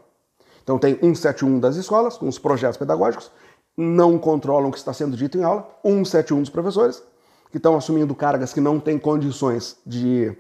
Então 0.64 0.78
tem 0.78 0.94
171 0.94 1.60
das 1.60 1.76
escolas, 1.76 2.16
com 2.16 2.28
os 2.28 2.38
projetos 2.38 2.78
pedagógicos, 2.78 3.32
não 3.76 4.20
controlam 4.20 4.70
o 4.70 4.72
que 4.72 4.78
está 4.78 4.94
sendo 4.94 5.18
dito 5.18 5.38
em 5.38 5.44
aula, 5.44 5.68
171 5.84 6.42
dos 6.42 6.50
professores, 6.50 7.02
que 7.50 7.58
estão 7.58 7.76
assumindo 7.76 8.14
cargas 8.14 8.54
que 8.54 8.62
não 8.62 8.80
têm 8.80 9.00
condições 9.00 9.78
de, 9.86 10.36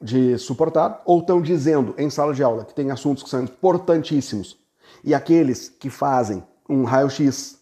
de 0.00 0.38
suportar, 0.38 1.02
ou 1.04 1.18
estão 1.18 1.42
dizendo 1.42 1.94
em 1.98 2.08
sala 2.08 2.32
de 2.32 2.42
aula 2.42 2.64
que 2.64 2.74
tem 2.74 2.90
assuntos 2.90 3.24
que 3.24 3.28
são 3.28 3.42
importantíssimos, 3.42 4.56
e 5.04 5.14
aqueles 5.14 5.68
que 5.68 5.90
fazem 5.90 6.42
um 6.68 6.84
raio-x 6.84 7.58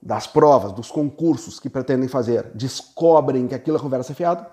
das 0.00 0.26
provas, 0.26 0.72
dos 0.72 0.90
concursos 0.90 1.58
que 1.58 1.68
pretendem 1.68 2.08
fazer, 2.08 2.50
descobrem 2.54 3.48
que 3.48 3.54
aquilo 3.54 3.76
é 3.76 3.80
conversa 3.80 4.14
fiada, 4.14 4.48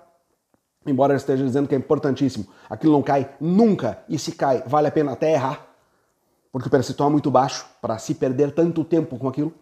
embora 0.84 1.12
ele 1.12 1.18
esteja 1.18 1.44
dizendo 1.44 1.68
que 1.68 1.74
é 1.74 1.78
importantíssimo, 1.78 2.46
aquilo 2.68 2.92
não 2.92 3.02
cai 3.02 3.34
nunca, 3.40 4.02
e 4.08 4.18
se 4.18 4.32
cai, 4.32 4.62
vale 4.66 4.88
a 4.88 4.92
pena 4.92 5.12
até 5.12 5.32
errar, 5.32 5.66
porque 6.50 6.68
o 6.68 6.70
percentual 6.70 7.08
é 7.08 7.12
muito 7.12 7.30
baixo 7.30 7.66
para 7.80 7.98
se 7.98 8.14
perder 8.14 8.52
tanto 8.52 8.84
tempo 8.84 9.18
com 9.18 9.28
aquilo, 9.28 9.52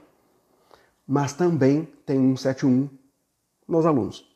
mas 1.07 1.33
também 1.35 1.88
tem 2.07 2.19
um 2.19 2.37
71 2.37 2.88
nos 3.69 3.85
alunos. 3.85 4.26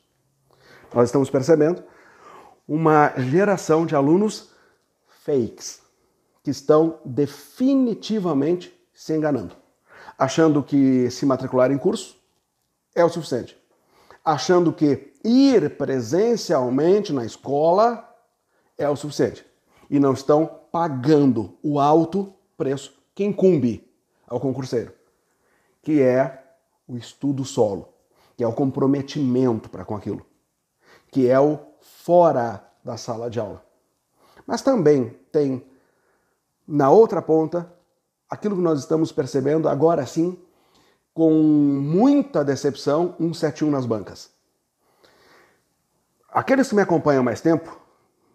Nós 0.95 1.09
estamos 1.09 1.31
percebendo 1.31 1.83
uma 2.67 3.13
geração 3.17 3.87
de 3.87 3.95
alunos 3.95 4.51
fakes, 5.25 5.81
que 6.43 6.51
estão 6.51 6.99
definitivamente 7.05 8.75
se 8.93 9.15
enganando 9.15 9.57
achando 10.19 10.63
que 10.63 11.09
se 11.11 11.25
matricular 11.25 11.71
em 11.71 11.79
curso 11.79 12.21
é 12.95 13.05
o 13.05 13.09
suficiente, 13.09 13.57
achando 14.25 14.73
que 14.73 15.15
ir 15.25 15.77
presencialmente 15.77 17.13
na 17.13 17.25
escola 17.25 18.05
é 18.77 18.89
o 18.89 18.97
suficiente 18.97 19.47
e 19.89 20.01
não 20.01 20.13
estão 20.13 20.59
pagando 20.73 21.57
o 21.63 21.79
alto 21.79 22.35
preço 22.57 22.99
que 23.15 23.25
incumbe 23.25 23.89
ao 24.27 24.41
concurseiro, 24.41 24.93
que 25.83 26.03
é 26.03 26.45
o 26.87 26.97
estudo 26.97 27.45
solo, 27.45 27.89
que 28.37 28.43
é 28.43 28.47
o 28.47 28.53
comprometimento 28.53 29.71
para 29.71 29.85
com 29.85 29.95
aquilo, 29.95 30.27
que 31.11 31.29
é 31.29 31.39
o 31.39 31.59
fora 31.81 32.65
da 32.85 32.97
sala 32.97 33.31
de 33.31 33.39
aula. 33.39 33.65
Mas 34.47 34.63
também 34.63 35.11
tem 35.31 35.65
na 36.67 36.91
outra 36.91 37.23
ponta 37.23 37.73
aquilo 38.29 38.57
que 38.57 38.63
nós 38.63 38.79
estamos 38.79 39.11
percebendo 39.11 39.69
agora 39.69 40.05
sim, 40.07 40.39
com 41.15 41.33
muita 41.33 42.45
decepção, 42.45 43.15
171 43.19 43.71
nas 43.71 43.87
bancas. 43.87 44.31
Aqueles 46.31 46.69
que 46.69 46.75
me 46.75 46.83
acompanham 46.83 47.25
mais 47.25 47.41
tempo, 47.41 47.81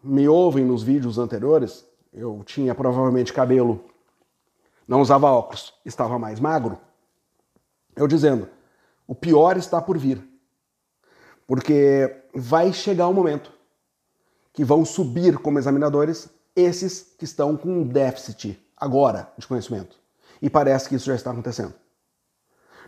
me 0.03 0.27
ouvem 0.27 0.65
nos 0.65 0.83
vídeos 0.83 1.17
anteriores, 1.17 1.85
eu 2.12 2.43
tinha 2.45 2.75
provavelmente 2.75 3.31
cabelo, 3.31 3.85
não 4.88 5.01
usava 5.01 5.31
óculos, 5.31 5.73
estava 5.85 6.19
mais 6.19 6.39
magro, 6.39 6.77
eu 7.95 8.07
dizendo, 8.07 8.50
o 9.07 9.15
pior 9.15 9.57
está 9.57 9.81
por 9.81 9.97
vir. 9.97 10.27
Porque 11.45 12.23
vai 12.33 12.73
chegar 12.73 13.07
um 13.07 13.13
momento 13.13 13.51
que 14.51 14.63
vão 14.63 14.83
subir 14.83 15.38
como 15.38 15.59
examinadores 15.59 16.29
esses 16.55 17.15
que 17.17 17.25
estão 17.25 17.55
com 17.57 17.83
déficit 17.83 18.62
agora 18.83 19.31
de 19.37 19.47
conhecimento. 19.47 19.95
E 20.41 20.49
parece 20.49 20.89
que 20.89 20.95
isso 20.95 21.05
já 21.05 21.15
está 21.15 21.31
acontecendo. 21.31 21.73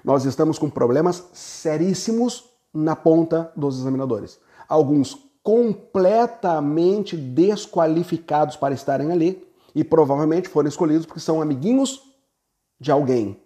Nós 0.03 0.25
estamos 0.25 0.59
com 0.59 0.69
problemas 0.69 1.23
seríssimos 1.33 2.43
na 2.73 2.95
ponta 2.95 3.49
dos 3.55 3.79
examinadores. 3.79 4.37
Alguns 4.67 5.17
completamente 5.41 7.15
desqualificados 7.15 8.57
para 8.57 8.73
estarem 8.73 9.11
ali 9.11 9.47
e 9.73 9.83
provavelmente 9.83 10.49
foram 10.49 10.67
escolhidos 10.67 11.05
porque 11.05 11.21
são 11.21 11.41
amiguinhos 11.41 12.01
de 12.77 12.91
alguém. 12.91 13.39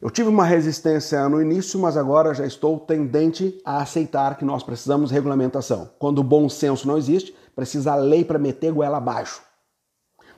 Eu 0.00 0.10
tive 0.10 0.28
uma 0.28 0.44
resistência 0.44 1.28
no 1.28 1.40
início, 1.40 1.78
mas 1.78 1.96
agora 1.96 2.32
já 2.32 2.46
estou 2.46 2.78
tendente 2.78 3.60
a 3.64 3.82
aceitar 3.82 4.38
que 4.38 4.44
nós 4.44 4.62
precisamos 4.62 5.10
de 5.10 5.14
regulamentação. 5.14 5.90
Quando 5.98 6.20
o 6.20 6.24
bom 6.24 6.48
senso 6.48 6.86
não 6.86 6.96
existe, 6.96 7.34
precisa 7.54 7.92
a 7.92 7.96
lei 7.96 8.24
para 8.24 8.38
meter 8.38 8.72
goela 8.72 8.98
abaixo. 8.98 9.42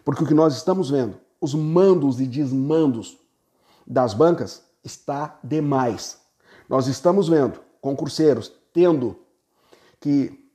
Porque 0.08 0.24
o 0.24 0.26
que 0.26 0.32
nós 0.32 0.56
estamos 0.56 0.88
vendo, 0.88 1.20
os 1.38 1.52
mandos 1.52 2.18
e 2.18 2.24
desmandos 2.24 3.18
das 3.86 4.14
bancas, 4.14 4.62
está 4.82 5.38
demais. 5.44 6.18
Nós 6.66 6.86
estamos 6.86 7.28
vendo 7.28 7.60
concurseiros 7.78 8.50
tendo 8.72 9.18
que 10.00 10.50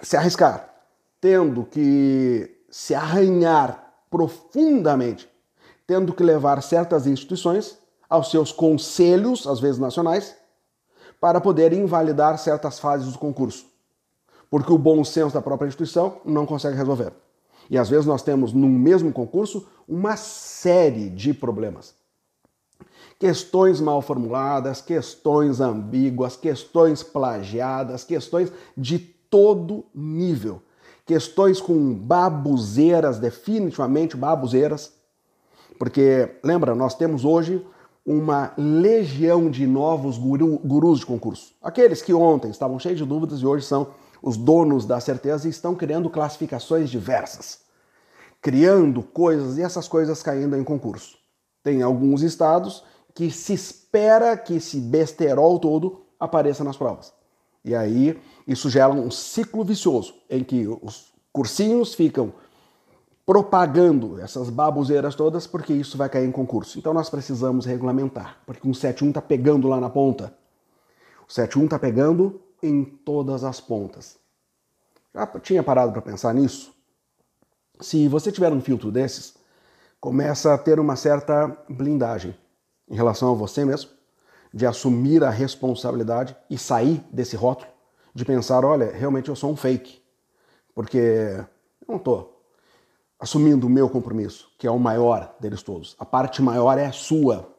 se 0.00 0.16
arriscar, 0.16 0.72
tendo 1.20 1.64
que 1.64 2.60
se 2.70 2.94
arranhar 2.94 3.92
profundamente, 4.08 5.28
tendo 5.84 6.12
que 6.12 6.22
levar 6.22 6.62
certas 6.62 7.08
instituições 7.08 7.76
aos 8.08 8.30
seus 8.30 8.52
conselhos, 8.52 9.48
às 9.48 9.58
vezes 9.58 9.80
nacionais, 9.80 10.36
para 11.20 11.40
poder 11.40 11.72
invalidar 11.72 12.38
certas 12.38 12.78
fases 12.78 13.12
do 13.12 13.18
concurso. 13.18 13.66
Porque 14.48 14.72
o 14.72 14.78
bom 14.78 15.02
senso 15.02 15.34
da 15.34 15.42
própria 15.42 15.66
instituição 15.66 16.20
não 16.24 16.46
consegue 16.46 16.76
resolver. 16.76 17.25
E 17.70 17.78
às 17.78 17.88
vezes 17.88 18.06
nós 18.06 18.22
temos 18.22 18.52
no 18.52 18.68
mesmo 18.68 19.12
concurso 19.12 19.66
uma 19.88 20.16
série 20.16 21.08
de 21.10 21.34
problemas. 21.34 21.94
Questões 23.18 23.80
mal 23.80 24.02
formuladas, 24.02 24.80
questões 24.80 25.60
ambíguas, 25.60 26.36
questões 26.36 27.02
plagiadas, 27.02 28.04
questões 28.04 28.52
de 28.76 28.98
todo 28.98 29.84
nível. 29.94 30.62
Questões 31.06 31.60
com 31.60 31.94
babuzeiras, 31.94 33.18
definitivamente 33.18 34.16
babuzeiras. 34.16 34.92
Porque, 35.78 36.28
lembra, 36.42 36.74
nós 36.74 36.94
temos 36.94 37.24
hoje 37.24 37.64
uma 38.04 38.52
legião 38.56 39.50
de 39.50 39.66
novos 39.66 40.16
guru, 40.16 40.60
gurus 40.64 41.00
de 41.00 41.06
concurso. 41.06 41.52
Aqueles 41.62 42.02
que 42.02 42.14
ontem 42.14 42.50
estavam 42.50 42.78
cheios 42.78 42.98
de 42.98 43.04
dúvidas 43.04 43.40
e 43.40 43.46
hoje 43.46 43.64
são 43.64 43.88
os 44.22 44.36
donos 44.36 44.86
da 44.86 45.00
certeza 45.00 45.48
estão 45.48 45.74
criando 45.74 46.10
classificações 46.10 46.90
diversas, 46.90 47.60
criando 48.40 49.02
coisas 49.02 49.58
e 49.58 49.62
essas 49.62 49.88
coisas 49.88 50.22
caindo 50.22 50.56
em 50.56 50.64
concurso. 50.64 51.18
Tem 51.62 51.82
alguns 51.82 52.22
estados 52.22 52.84
que 53.14 53.30
se 53.30 53.54
espera 53.54 54.36
que 54.36 54.54
esse 54.56 54.80
besterol 54.80 55.58
todo 55.58 56.06
apareça 56.18 56.62
nas 56.62 56.76
provas. 56.76 57.12
E 57.64 57.74
aí 57.74 58.18
isso 58.46 58.70
gera 58.70 58.92
um 58.92 59.10
ciclo 59.10 59.64
vicioso 59.64 60.14
em 60.30 60.44
que 60.44 60.66
os 60.68 61.12
cursinhos 61.32 61.94
ficam 61.94 62.32
propagando 63.26 64.20
essas 64.20 64.48
baboseiras 64.48 65.16
todas, 65.16 65.48
porque 65.48 65.72
isso 65.72 65.98
vai 65.98 66.08
cair 66.08 66.28
em 66.28 66.30
concurso. 66.30 66.78
Então 66.78 66.94
nós 66.94 67.10
precisamos 67.10 67.66
regulamentar, 67.66 68.38
porque 68.46 68.68
o 68.68 68.72
71 68.72 69.08
está 69.08 69.20
pegando 69.20 69.66
lá 69.66 69.80
na 69.80 69.90
ponta. 69.90 70.32
O 71.28 71.32
71 71.32 71.64
está 71.64 71.78
pegando 71.78 72.40
em 72.62 72.84
todas 72.84 73.44
as 73.44 73.60
pontas. 73.60 74.18
Já 75.14 75.26
tinha 75.40 75.62
parado 75.62 75.92
para 75.92 76.02
pensar 76.02 76.34
nisso? 76.34 76.74
Se 77.80 78.08
você 78.08 78.32
tiver 78.32 78.52
um 78.52 78.60
filtro 78.60 78.90
desses, 78.90 79.34
começa 80.00 80.54
a 80.54 80.58
ter 80.58 80.78
uma 80.78 80.96
certa 80.96 81.48
blindagem 81.68 82.36
em 82.88 82.94
relação 82.94 83.30
a 83.30 83.34
você 83.34 83.64
mesmo, 83.64 83.90
de 84.52 84.64
assumir 84.64 85.24
a 85.24 85.30
responsabilidade 85.30 86.36
e 86.48 86.56
sair 86.56 87.04
desse 87.10 87.36
rótulo, 87.36 87.70
de 88.14 88.24
pensar, 88.24 88.64
olha, 88.64 88.90
realmente 88.90 89.28
eu 89.28 89.36
sou 89.36 89.50
um 89.50 89.56
fake, 89.56 90.00
porque 90.74 90.98
eu 90.98 91.86
não 91.88 91.96
estou 91.96 92.42
assumindo 93.18 93.66
o 93.66 93.70
meu 93.70 93.88
compromisso, 93.88 94.50
que 94.58 94.66
é 94.66 94.70
o 94.70 94.78
maior 94.78 95.34
deles 95.40 95.62
todos. 95.62 95.96
A 95.98 96.04
parte 96.04 96.42
maior 96.42 96.78
é 96.78 96.86
a 96.86 96.92
sua. 96.92 97.50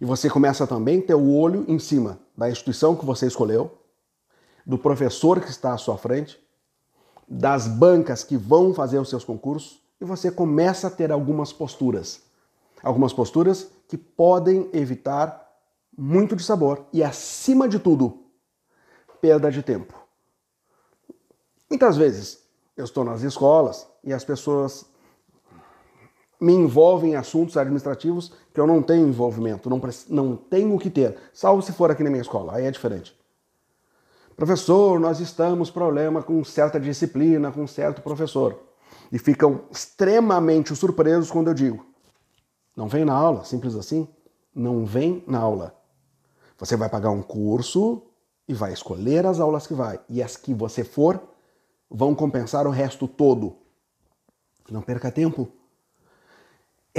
E 0.00 0.04
você 0.04 0.30
começa 0.30 0.66
também 0.66 0.98
a 0.98 1.02
ter 1.02 1.14
o 1.14 1.34
olho 1.34 1.64
em 1.68 1.78
cima 1.78 2.18
da 2.36 2.50
instituição 2.50 2.96
que 2.96 3.04
você 3.04 3.26
escolheu, 3.26 3.77
do 4.68 4.76
professor 4.76 5.40
que 5.40 5.48
está 5.48 5.72
à 5.72 5.78
sua 5.78 5.96
frente, 5.96 6.38
das 7.26 7.66
bancas 7.66 8.22
que 8.22 8.36
vão 8.36 8.74
fazer 8.74 8.98
os 8.98 9.08
seus 9.08 9.24
concursos, 9.24 9.82
e 9.98 10.04
você 10.04 10.30
começa 10.30 10.88
a 10.88 10.90
ter 10.90 11.10
algumas 11.10 11.54
posturas. 11.54 12.20
Algumas 12.82 13.14
posturas 13.14 13.70
que 13.88 13.96
podem 13.96 14.68
evitar 14.74 15.48
muito 15.96 16.36
de 16.36 16.44
sabor 16.44 16.84
e, 16.92 17.02
acima 17.02 17.66
de 17.66 17.78
tudo, 17.78 18.24
perda 19.22 19.50
de 19.50 19.62
tempo. 19.62 19.94
Muitas 21.68 21.96
vezes 21.96 22.38
eu 22.76 22.84
estou 22.84 23.04
nas 23.04 23.22
escolas 23.22 23.88
e 24.04 24.12
as 24.12 24.22
pessoas 24.22 24.84
me 26.38 26.52
envolvem 26.52 27.12
em 27.12 27.16
assuntos 27.16 27.56
administrativos 27.56 28.32
que 28.54 28.60
eu 28.60 28.66
não 28.66 28.80
tenho 28.80 29.08
envolvimento, 29.08 29.68
não, 29.68 29.80
não 30.08 30.36
tenho 30.36 30.78
que 30.78 30.88
ter, 30.88 31.18
salvo 31.32 31.62
se 31.62 31.72
for 31.72 31.90
aqui 31.90 32.04
na 32.04 32.10
minha 32.10 32.22
escola, 32.22 32.54
aí 32.54 32.64
é 32.64 32.70
diferente. 32.70 33.17
Professor, 34.38 35.00
nós 35.00 35.18
estamos 35.18 35.68
problema 35.68 36.22
com 36.22 36.44
certa 36.44 36.78
disciplina, 36.78 37.50
com 37.50 37.66
certo 37.66 38.00
professor. 38.00 38.56
E 39.10 39.18
ficam 39.18 39.62
extremamente 39.68 40.76
surpresos 40.76 41.28
quando 41.28 41.48
eu 41.48 41.54
digo: 41.54 41.84
não 42.76 42.86
vem 42.86 43.04
na 43.04 43.14
aula, 43.14 43.44
simples 43.44 43.74
assim. 43.74 44.06
Não 44.54 44.86
vem 44.86 45.24
na 45.26 45.40
aula. 45.40 45.74
Você 46.56 46.76
vai 46.76 46.88
pagar 46.88 47.10
um 47.10 47.20
curso 47.20 48.00
e 48.46 48.54
vai 48.54 48.72
escolher 48.72 49.26
as 49.26 49.40
aulas 49.40 49.66
que 49.66 49.74
vai. 49.74 49.98
E 50.08 50.22
as 50.22 50.36
que 50.36 50.54
você 50.54 50.84
for, 50.84 51.20
vão 51.90 52.14
compensar 52.14 52.64
o 52.64 52.70
resto 52.70 53.08
todo. 53.08 53.56
Não 54.70 54.82
perca 54.82 55.10
tempo. 55.10 55.48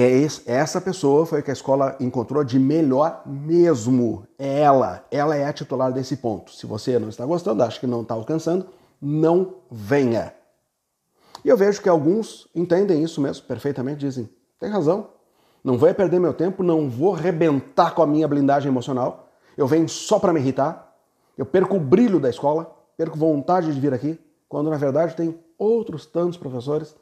É 0.01 0.25
essa 0.45 0.79
pessoa 0.79 1.25
foi 1.25 1.41
que 1.41 1.49
a 1.49 1.53
escola 1.53 1.97
encontrou 1.99 2.41
de 2.41 2.57
melhor 2.57 3.21
mesmo. 3.25 4.25
Ela. 4.37 5.05
Ela 5.11 5.35
é 5.35 5.43
a 5.43 5.51
titular 5.51 5.91
desse 5.91 6.15
ponto. 6.15 6.53
Se 6.53 6.65
você 6.65 6.97
não 6.97 7.09
está 7.09 7.25
gostando, 7.25 7.63
acha 7.63 7.77
que 7.77 7.85
não 7.85 8.01
está 8.01 8.13
alcançando, 8.13 8.67
não 9.01 9.55
venha. 9.69 10.33
E 11.43 11.49
eu 11.49 11.57
vejo 11.57 11.81
que 11.81 11.89
alguns 11.89 12.47
entendem 12.55 13.03
isso 13.03 13.19
mesmo 13.19 13.45
perfeitamente, 13.45 13.99
dizem: 13.99 14.29
tem 14.57 14.69
razão, 14.69 15.09
não 15.61 15.77
vou 15.77 15.93
perder 15.93 16.17
meu 16.17 16.33
tempo, 16.33 16.63
não 16.63 16.89
vou 16.89 17.11
rebentar 17.11 17.93
com 17.93 18.01
a 18.01 18.07
minha 18.07 18.25
blindagem 18.25 18.69
emocional. 18.69 19.27
Eu 19.57 19.67
venho 19.67 19.89
só 19.89 20.17
para 20.17 20.31
me 20.31 20.39
irritar. 20.39 20.95
Eu 21.37 21.45
perco 21.45 21.75
o 21.75 21.79
brilho 21.79 22.21
da 22.21 22.29
escola, 22.29 22.73
perco 22.95 23.17
vontade 23.17 23.73
de 23.73 23.77
vir 23.77 23.93
aqui 23.93 24.17
quando 24.47 24.69
na 24.69 24.77
verdade 24.77 25.13
tem 25.13 25.37
outros 25.57 26.05
tantos 26.05 26.37
professores, 26.37 26.95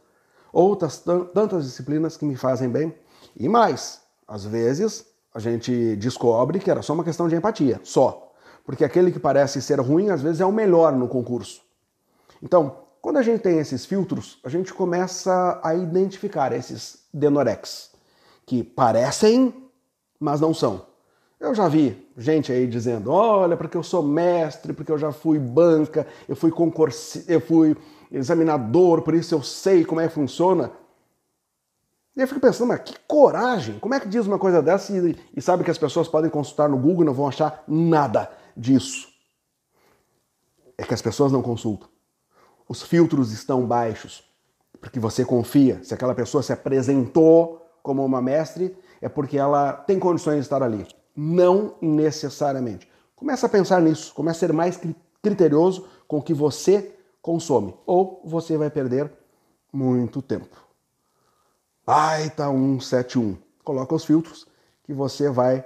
outras 0.52 1.04
tantas 1.34 1.66
disciplinas 1.66 2.18
que 2.18 2.26
me 2.26 2.36
fazem 2.36 2.70
bem. 2.70 2.94
E 3.36 3.48
mais, 3.48 4.02
às 4.28 4.46
vezes 4.46 5.06
a 5.34 5.40
gente 5.40 5.96
descobre 5.98 6.60
que 6.60 6.72
era 6.72 6.82
só 6.82 6.94
uma 6.94 7.04
questão 7.04 7.28
de 7.28 7.36
empatia, 7.36 7.80
só. 7.84 8.34
Porque 8.66 8.84
aquele 8.84 9.12
que 9.12 9.20
parece 9.20 9.62
ser 9.62 9.80
ruim, 9.80 10.10
às 10.10 10.22
vezes 10.22 10.42
é 10.42 10.46
o 10.46 10.52
melhor 10.52 10.94
no 10.94 11.08
concurso. 11.08 11.62
Então, 12.42 12.80
quando 13.02 13.18
a 13.18 13.22
gente 13.22 13.42
tem 13.42 13.58
esses 13.60 13.86
filtros, 13.86 14.40
a 14.44 14.50
gente 14.50 14.74
começa 14.74 15.60
a 15.64 15.74
identificar 15.76 16.52
esses 16.52 17.04
denorex, 17.14 17.92
que 18.46 18.64
parecem, 18.64 19.70
mas 20.20 20.42
não 20.42 20.54
são. 20.54 20.86
Eu 21.39 21.54
já 21.54 21.67
vi 21.67 22.08
gente 22.17 22.52
aí 22.52 22.65
dizendo: 22.67 23.12
olha, 23.12 23.56
porque 23.56 23.78
eu 23.78 23.84
sou 23.84 24.02
mestre, 24.02 24.73
porque 24.73 24.91
eu 24.91 24.97
já 24.97 25.12
fui 25.12 25.38
banca, 25.38 26.08
eu 26.28 26.36
fui 26.36 26.52
concurso, 26.52 27.23
eu 27.28 27.39
fui 27.39 27.78
examinador, 28.12 29.02
por 29.02 29.13
isso 29.13 29.36
eu 29.36 29.43
sei 29.43 29.86
como 29.86 30.02
é 30.02 30.08
que 30.08 30.13
funciona. 30.13 30.71
E 32.15 32.21
eu 32.21 32.28
fico 32.28 32.39
pensando, 32.39 32.69
mas 32.69 32.80
que 32.80 32.95
coragem! 33.08 33.78
Como 33.78 33.93
é 33.93 34.00
que 34.00 34.08
diz 34.08 34.26
uma 34.26 34.39
coisa 34.39 34.60
dessa 34.60 34.91
e, 34.91 35.15
e 35.36 35.41
sabe 35.41 35.63
que 35.63 35.69
as 35.69 35.78
pessoas 35.78 36.08
podem 36.08 36.32
consultar 36.32 36.67
no 36.67 36.78
Google 36.78 37.04
e 37.04 37.06
não 37.06 37.13
vão 37.13 37.28
achar 37.28 37.63
nada 37.67 38.32
disso? 38.56 39.08
É 40.76 40.84
que 40.84 40.95
as 40.95 41.02
pessoas 41.02 41.32
não 41.32 41.43
consultam. 41.43 41.88
Os 42.67 42.82
filtros 42.82 43.32
estão 43.32 43.67
baixos, 43.67 44.23
porque 44.82 45.00
você 45.00 45.23
confia. 45.23 45.80
Se 45.84 45.93
aquela 45.93 46.15
pessoa 46.15 46.41
se 46.41 46.52
apresentou 46.52 47.63
como 47.84 48.04
uma 48.04 48.21
mestre, 48.21 48.76
é 49.00 49.08
porque 49.08 49.38
ela 49.38 49.73
tem 49.73 50.00
condições 50.00 50.38
de 50.38 50.41
estar 50.41 50.63
ali. 50.63 50.88
Não 51.18 51.76
necessariamente. 51.82 52.88
Começa 53.16 53.48
a 53.48 53.50
pensar 53.50 53.82
nisso, 53.82 54.14
começa 54.14 54.46
a 54.46 54.48
ser 54.48 54.54
mais 54.54 54.80
criterioso 55.24 55.88
com 56.08 56.20
o 56.20 56.22
que 56.22 56.34
você 56.34 56.96
consome, 57.22 57.74
ou 57.86 58.22
você 58.24 58.56
vai 58.56 58.70
perder 58.70 59.12
muito 59.74 60.22
tempo. 60.22 60.56
Baita 61.84 62.48
171. 62.48 63.36
Coloca 63.64 63.96
os 63.96 64.06
filtros 64.06 64.46
que 64.84 64.94
você 64.94 65.30
vai 65.30 65.66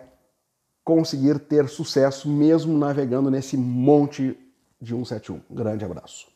conseguir 0.84 1.38
ter 1.40 1.68
sucesso 1.68 2.30
mesmo 2.30 2.78
navegando 2.78 3.30
nesse 3.30 3.58
monte 3.58 4.38
de 4.80 4.94
171. 4.94 5.42
grande 5.52 5.84
abraço. 5.84 6.31